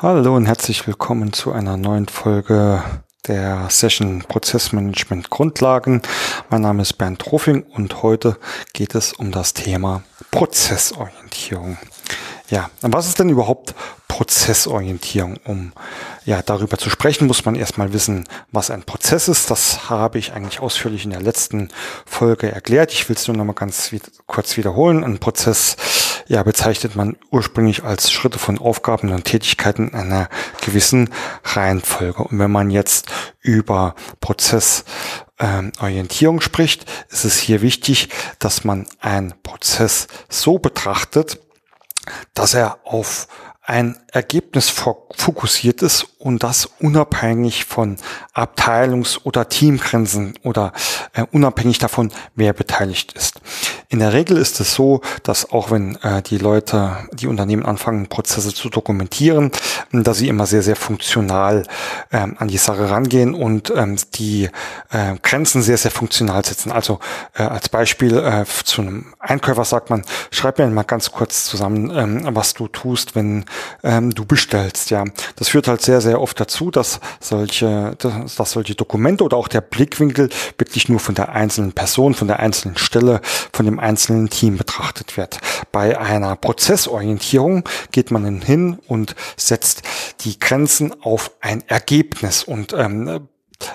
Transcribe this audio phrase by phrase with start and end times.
[0.00, 2.84] Hallo und herzlich willkommen zu einer neuen Folge
[3.26, 6.02] der Session Prozessmanagement Grundlagen.
[6.50, 8.38] Mein Name ist Bernd Trofing und heute
[8.72, 11.78] geht es um das Thema Prozessorientierung.
[12.48, 13.74] Ja, was ist denn überhaupt
[14.06, 15.38] Prozessorientierung?
[15.44, 15.72] Um
[16.24, 19.50] ja, darüber zu sprechen, muss man erstmal wissen, was ein Prozess ist.
[19.50, 21.70] Das habe ich eigentlich ausführlich in der letzten
[22.06, 22.92] Folge erklärt.
[22.92, 23.92] Ich will es nur noch mal ganz
[24.28, 25.02] kurz wiederholen.
[25.02, 25.76] Ein Prozess
[26.28, 30.28] ja, bezeichnet man ursprünglich als Schritte von Aufgaben und Tätigkeiten in einer
[30.64, 31.08] gewissen
[31.42, 32.22] Reihenfolge.
[32.22, 33.06] Und wenn man jetzt
[33.40, 41.40] über Prozessorientierung ähm, spricht, ist es hier wichtig, dass man einen Prozess so betrachtet,
[42.34, 43.26] dass er auf
[43.68, 47.98] ein Ergebnis fokussiert ist und das unabhängig von
[48.32, 50.72] Abteilungs- oder Teamgrenzen oder
[51.12, 53.40] äh, unabhängig davon, wer beteiligt ist.
[53.90, 58.08] In der Regel ist es so, dass auch wenn äh, die Leute, die Unternehmen anfangen,
[58.08, 59.50] Prozesse zu dokumentieren,
[59.92, 61.64] dass sie immer sehr, sehr funktional
[62.12, 64.50] ähm, an die Sache rangehen und ähm, die
[64.90, 66.70] äh, Grenzen sehr, sehr funktional setzen.
[66.70, 66.98] Also
[67.32, 71.90] äh, als Beispiel äh, zu einem Einkäufer sagt man, schreib mir mal ganz kurz zusammen,
[71.90, 73.46] ähm, was du tust, wenn
[73.82, 74.90] ähm, du bestellst.
[74.90, 75.04] Ja,
[75.36, 79.48] das führt halt sehr, sehr oft dazu, dass solche, dass, dass solche Dokumente oder auch
[79.48, 84.30] der Blickwinkel wirklich nur von der einzelnen Person, von der einzelnen Stelle, von dem einzelnen
[84.30, 85.38] Team betrachtet wird.
[85.72, 89.82] Bei einer Prozessorientierung geht man hin und setzt
[90.20, 93.28] die Grenzen auf ein Ergebnis und ähm,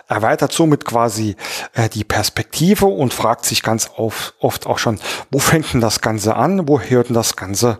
[0.08, 1.36] erweitert somit quasi
[1.74, 5.00] äh, die Perspektive und fragt sich ganz oft auch schon,
[5.32, 7.80] wo fängt denn das Ganze an, wo hört denn das Ganze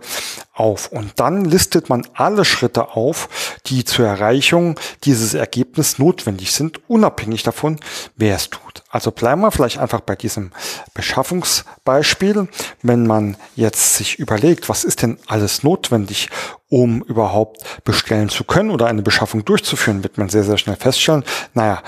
[0.54, 0.88] auf?
[0.88, 7.42] Und dann listet man alle Schritte auf, die zur Erreichung dieses Ergebnisses notwendig sind, unabhängig
[7.42, 7.78] davon,
[8.16, 8.82] wer es tut.
[8.88, 10.52] Also bleiben wir vielleicht einfach bei diesem
[10.94, 12.48] Beschaffungsbeispiel.
[12.82, 16.30] Wenn man jetzt sich überlegt, was ist denn alles notwendig,
[16.68, 21.24] um überhaupt bestellen zu können oder eine Beschaffung durchzuführen, wird man sehr, sehr schnell feststellen,
[21.54, 21.82] naja,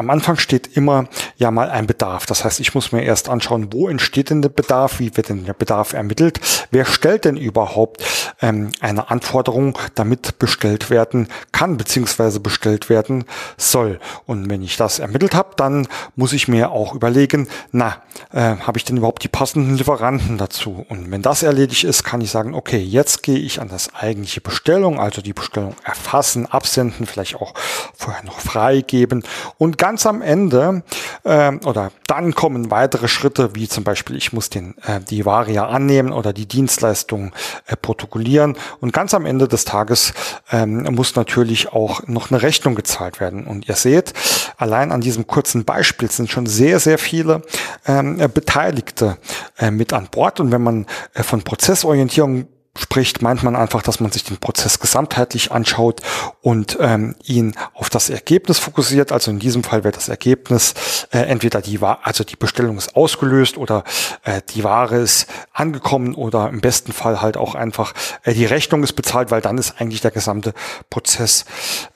[0.00, 1.04] am Anfang steht immer
[1.36, 2.24] ja mal ein Bedarf.
[2.24, 5.44] Das heißt, ich muss mir erst anschauen, wo entsteht denn der Bedarf, wie wird denn
[5.44, 6.40] der Bedarf ermittelt,
[6.70, 8.02] wer stellt denn überhaupt
[8.40, 13.24] ähm, eine Anforderung, damit bestellt werden kann, beziehungsweise bestellt werden
[13.58, 14.00] soll.
[14.24, 15.86] Und wenn ich das ermittelt habe, dann
[16.16, 17.98] muss ich mir auch überlegen, na,
[18.32, 20.86] äh, habe ich denn überhaupt die passenden Lieferanten dazu?
[20.88, 24.40] Und wenn das erledigt ist, kann ich sagen, okay, jetzt gehe ich an das eigentliche
[24.40, 27.52] Bestellung, also die Bestellung erfassen, absenden, vielleicht auch
[27.94, 29.24] vorher noch freigeben.
[29.58, 30.82] Und ganz am Ende
[31.24, 35.50] äh, oder dann kommen weitere Schritte, wie zum Beispiel, ich muss den, äh, die Ware
[35.50, 37.32] ja annehmen oder die Dienstleistung
[37.66, 38.56] äh, protokollieren.
[38.80, 40.12] Und ganz am Ende des Tages
[40.50, 43.46] ähm, muss natürlich auch noch eine Rechnung gezahlt werden.
[43.46, 44.12] Und ihr seht,
[44.56, 47.42] allein an diesem kurzen Beispiel sind schon sehr, sehr viele
[47.86, 49.18] ähm, Beteiligte
[49.58, 50.40] äh, mit an Bord.
[50.40, 52.46] Und wenn man äh, von Prozessorientierung
[52.76, 56.02] spricht, meint man einfach, dass man sich den Prozess gesamtheitlich anschaut
[56.40, 59.10] und ähm, ihn auf das Ergebnis fokussiert.
[59.10, 60.74] Also in diesem Fall wäre das Ergebnis
[61.10, 63.82] äh, entweder die Ware, also die Bestellung ist ausgelöst oder
[64.22, 67.92] äh, die Ware ist angekommen oder im besten Fall halt auch einfach
[68.22, 70.54] äh, die Rechnung ist bezahlt, weil dann ist eigentlich der gesamte
[70.90, 71.44] Prozess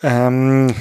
[0.03, 0.75] ähm,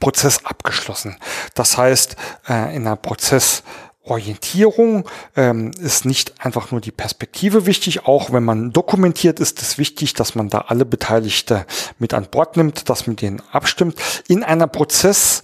[0.00, 1.16] Prozess abgeschlossen.
[1.54, 2.16] Das heißt,
[2.48, 3.62] äh, in einer Prozess
[4.04, 9.78] Orientierung ähm, ist nicht einfach nur die Perspektive wichtig, auch wenn man dokumentiert, ist es
[9.78, 11.64] wichtig, dass man da alle Beteiligte
[11.98, 13.96] mit an Bord nimmt, dass man denen abstimmt.
[14.28, 15.42] In einer Prozess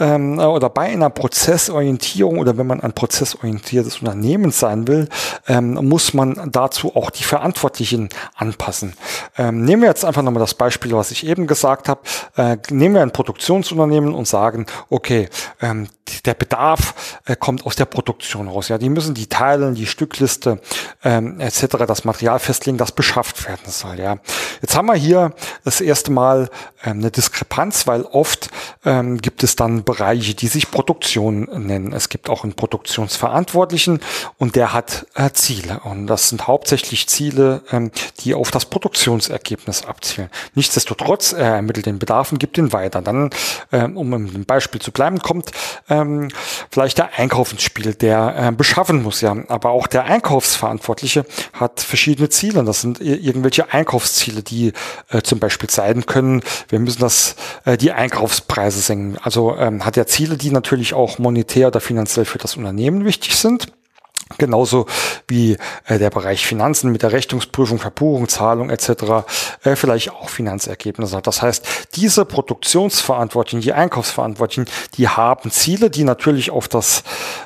[0.00, 5.08] ähm, oder bei einer Prozessorientierung oder wenn man ein prozessorientiertes Unternehmen sein will,
[5.46, 8.94] ähm, muss man dazu auch die Verantwortlichen anpassen.
[9.38, 12.00] Ähm, nehmen wir jetzt einfach nochmal das Beispiel, was ich eben gesagt habe.
[12.36, 15.28] Äh, nehmen wir ein Produktionsunternehmen und sagen, okay,
[15.60, 15.86] ähm,
[16.26, 18.68] der Bedarf äh, kommt aus der Produktion raus.
[18.68, 20.60] Ja, die müssen die Teile, die Stückliste
[21.04, 21.78] ähm, etc.
[21.86, 23.98] das Material festlegen, das beschafft werden soll.
[23.98, 24.18] Ja,
[24.62, 25.32] jetzt haben wir hier
[25.64, 26.50] das erste Mal
[26.84, 28.50] ähm, eine Diskrepanz, weil oft
[28.84, 31.92] ähm, gibt es dann Bereiche, die sich Produktion nennen.
[31.92, 34.00] Es gibt auch einen Produktionsverantwortlichen
[34.38, 35.80] und der hat äh, Ziele.
[35.80, 37.90] Und das sind hauptsächlich Ziele, ähm,
[38.20, 40.30] die auf das Produktionsergebnis abzielen.
[40.54, 43.02] Nichtsdestotrotz, er ermittelt den Bedarf und gibt ihn weiter.
[43.02, 43.30] Dann,
[43.72, 45.52] ähm, um im Beispiel zu bleiben, kommt
[46.00, 46.28] ähm,
[46.70, 49.20] vielleicht der Einkauf ins Spiel, der äh, beschaffen muss.
[49.20, 52.64] Ja, aber auch der Einkaufsverantwortliche hat verschiedene Ziele.
[52.64, 54.72] Das sind irgendwelche Einkaufsziele, die
[55.08, 56.42] äh, zum Beispiel sein können.
[56.68, 59.18] Wir müssen das, äh, die Einkaufspreise senken.
[59.22, 63.36] Also ähm, hat er Ziele, die natürlich auch monetär oder finanziell für das Unternehmen wichtig
[63.36, 63.68] sind.
[64.38, 64.86] Genauso
[65.26, 65.56] wie
[65.86, 69.26] äh, der Bereich Finanzen mit der Rechnungsprüfung, Verbuchung, Zahlung etc.
[69.64, 71.26] Äh, vielleicht auch Finanzergebnisse hat.
[71.26, 74.66] Das heißt, diese Produktionsverantwortlichen, die Einkaufsverantwortlichen,
[74.96, 77.02] die haben Ziele, die natürlich auf das,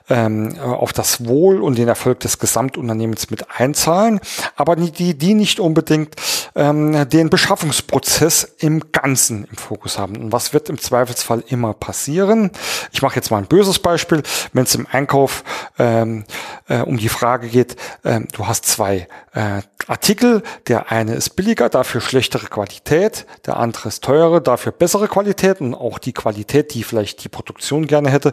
[0.08, 4.20] ähm, auf das Wohl und den Erfolg des Gesamtunternehmens mit einzahlen,
[4.56, 6.14] aber die, die nicht unbedingt
[6.54, 10.16] ähm, den Beschaffungsprozess im Ganzen im Fokus haben.
[10.16, 12.50] Und was wird im Zweifelsfall immer passieren?
[12.92, 14.22] Ich mache jetzt mal ein böses Beispiel.
[14.52, 15.44] Wenn es im Einkauf
[15.78, 16.24] ähm,
[16.68, 21.68] äh, um die Frage geht, äh, du hast zwei äh, Artikel, der eine ist billiger,
[21.68, 26.84] dafür schlechtere Qualität, der andere ist teurer, dafür bessere Qualität und auch die Qualität, die
[26.84, 28.30] vielleicht die Produktion gerne hätte,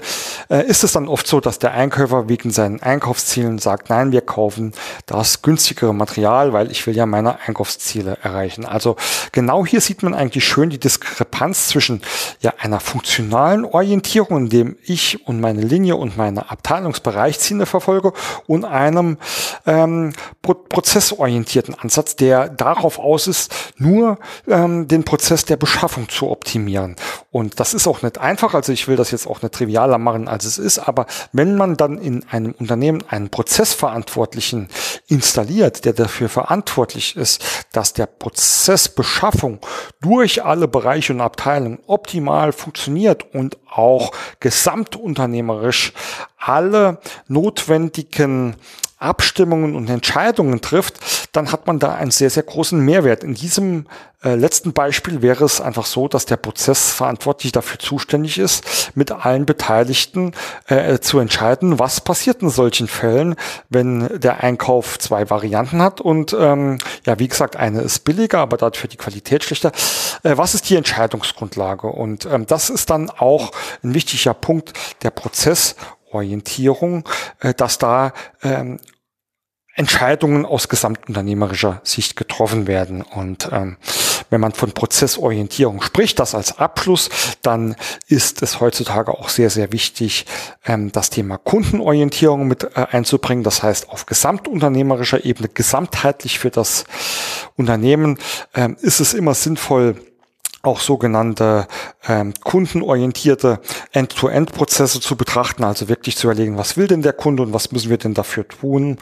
[0.49, 4.21] äh, ist es dann oft so, dass der Einkäufer wegen seinen Einkaufszielen sagt, nein, wir
[4.21, 4.73] kaufen
[5.05, 8.65] das günstigere Material, weil ich will ja meine Einkaufsziele erreichen.
[8.65, 8.95] Also
[9.31, 11.30] genau hier sieht man eigentlich schön die Diskrepanz
[11.67, 12.01] zwischen
[12.41, 18.13] ja einer funktionalen Orientierung, in dem ich und meine Linie und meine Abteilungsbereichsziele verfolge
[18.47, 19.17] und einem
[19.65, 26.29] ähm, Pro prozessorientierten Ansatz, der darauf aus ist, nur ähm, den Prozess der Beschaffung zu
[26.29, 26.95] optimieren.
[27.31, 30.27] Und das ist auch nicht einfach, also ich will das jetzt auch nicht trivialer machen,
[30.27, 34.67] als es ist, aber wenn man dann in einem Unternehmen einen Prozessverantwortlichen
[35.07, 37.41] installiert, der dafür verantwortlich ist,
[37.71, 39.59] dass der Prozess Beschaffung
[40.01, 44.11] durch alle Bereiche und Abteilungen optimal funktioniert und auch
[44.41, 45.93] gesamtunternehmerisch
[46.37, 46.99] alle
[47.29, 48.57] notwendigen
[49.01, 53.23] Abstimmungen und Entscheidungen trifft, dann hat man da einen sehr, sehr großen Mehrwert.
[53.23, 53.87] In diesem
[54.21, 59.11] äh, letzten Beispiel wäre es einfach so, dass der Prozess verantwortlich dafür zuständig ist, mit
[59.11, 60.33] allen Beteiligten
[60.67, 63.35] äh, zu entscheiden, was passiert in solchen Fällen,
[63.69, 68.57] wenn der Einkauf zwei Varianten hat und ähm, ja, wie gesagt, eine ist billiger, aber
[68.57, 69.71] dafür die Qualität schlechter.
[70.23, 71.87] Äh, was ist die Entscheidungsgrundlage?
[71.87, 73.51] Und ähm, das ist dann auch
[73.83, 74.73] ein wichtiger Punkt
[75.03, 75.75] der Prozess
[76.11, 77.07] Orientierung,
[77.39, 78.13] äh, dass da
[78.43, 78.79] ähm,
[79.75, 83.01] Entscheidungen aus gesamtunternehmerischer Sicht getroffen werden.
[83.01, 83.77] Und ähm,
[84.29, 87.09] wenn man von Prozessorientierung spricht, das als Abschluss,
[87.41, 87.75] dann
[88.07, 90.25] ist es heutzutage auch sehr, sehr wichtig,
[90.65, 93.43] ähm, das Thema Kundenorientierung mit äh, einzubringen.
[93.43, 96.85] Das heißt, auf gesamtunternehmerischer Ebene, gesamtheitlich für das
[97.55, 98.17] Unternehmen,
[98.55, 99.95] ähm, ist es immer sinnvoll,
[100.63, 101.67] auch sogenannte
[102.07, 103.59] ähm, kundenorientierte
[103.91, 107.89] End-to-End-Prozesse zu betrachten, also wirklich zu überlegen, was will denn der Kunde und was müssen
[107.89, 108.97] wir denn dafür tun,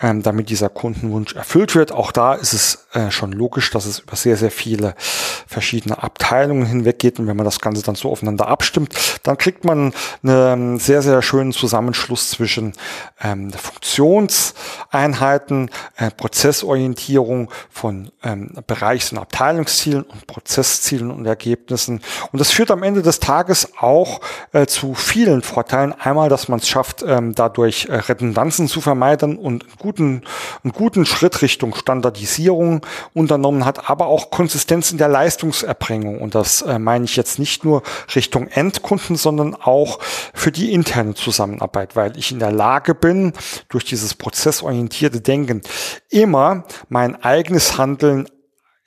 [0.00, 1.90] ähm, damit dieser Kundenwunsch erfüllt wird.
[1.92, 4.94] Auch da ist es äh, schon logisch, dass es über sehr, sehr viele
[5.46, 9.64] verschiedene Abteilungen hinweg geht und wenn man das Ganze dann so aufeinander abstimmt, dann kriegt
[9.64, 9.92] man
[10.22, 12.72] einen sehr, sehr schönen Zusammenschluss zwischen
[13.20, 22.00] ähm, Funktionseinheiten, äh, Prozessorientierung von ähm, Bereichs- und Abteilungszielen und Prozesszielen und Ergebnissen.
[22.32, 24.20] Und das führt am Ende des Tages auch
[24.52, 25.94] äh, zu vielen Vorteilen.
[25.98, 30.22] Einmal, dass man es schafft, ähm, dadurch äh, Redundanzen zu vermeiden und einen guten,
[30.62, 36.20] einen guten Schritt Richtung Standardisierung unternommen hat, aber auch Konsistenz in der Leistungserbringung.
[36.20, 37.82] Und das äh, meine ich jetzt nicht nur
[38.14, 39.98] Richtung Endkunden, sondern auch
[40.34, 43.32] für die interne Zusammenarbeit, weil ich in der Lage bin,
[43.70, 45.62] durch dieses prozessorientierte Denken
[46.10, 48.28] immer mein eigenes Handeln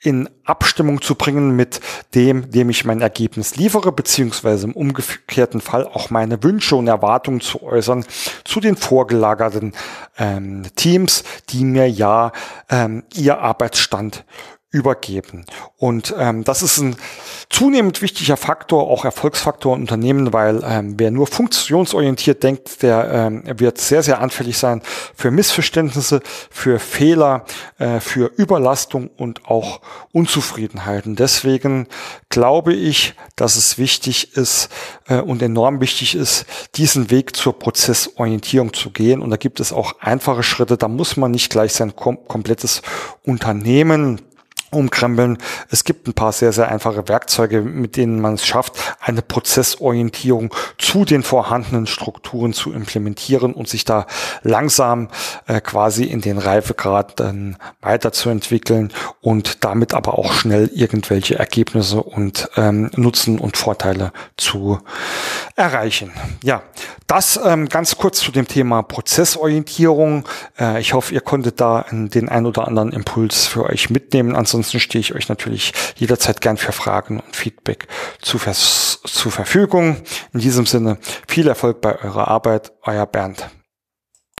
[0.00, 1.80] in Abstimmung zu bringen mit
[2.14, 7.40] dem, dem ich mein Ergebnis liefere, beziehungsweise im umgekehrten Fall auch meine Wünsche und Erwartungen
[7.40, 8.04] zu äußern
[8.44, 9.72] zu den vorgelagerten
[10.16, 12.32] ähm, Teams, die mir ja
[12.70, 14.24] ähm, ihr Arbeitsstand
[14.70, 15.46] übergeben.
[15.76, 16.96] Und ähm, das ist ein
[17.48, 23.44] zunehmend wichtiger Faktor, auch Erfolgsfaktor in Unternehmen, weil ähm, wer nur funktionsorientiert denkt, der ähm,
[23.46, 24.82] wird sehr, sehr anfällig sein
[25.14, 26.20] für Missverständnisse,
[26.50, 27.46] für Fehler,
[27.78, 29.80] äh, für Überlastung und auch
[30.12, 31.16] Unzufriedenheiten.
[31.16, 31.86] Deswegen
[32.28, 34.68] glaube ich, dass es wichtig ist
[35.06, 36.44] äh, und enorm wichtig ist,
[36.74, 39.22] diesen Weg zur Prozessorientierung zu gehen.
[39.22, 40.76] Und da gibt es auch einfache Schritte.
[40.76, 42.82] Da muss man nicht gleich sein kom komplettes
[43.24, 44.20] Unternehmen
[44.70, 45.38] umkrempeln.
[45.70, 50.54] Es gibt ein paar sehr, sehr einfache Werkzeuge, mit denen man es schafft, eine Prozessorientierung
[50.78, 54.06] zu den vorhandenen Strukturen zu implementieren und sich da
[54.42, 55.08] langsam
[55.46, 62.50] äh, quasi in den Reifegrad dann weiterzuentwickeln und damit aber auch schnell irgendwelche Ergebnisse und
[62.56, 64.78] ähm, Nutzen und Vorteile zu
[65.56, 66.12] erreichen.
[66.42, 66.62] Ja,
[67.08, 70.28] das ähm, ganz kurz zu dem Thema Prozessorientierung.
[70.58, 74.36] Äh, ich hoffe, ihr konntet da den ein oder anderen Impuls für euch mitnehmen.
[74.36, 77.88] Ansonsten stehe ich euch natürlich jederzeit gern für Fragen und Feedback
[78.20, 79.96] zu zur Verfügung.
[80.32, 82.72] In diesem Sinne viel Erfolg bei eurer Arbeit.
[82.82, 83.48] Euer Bernd.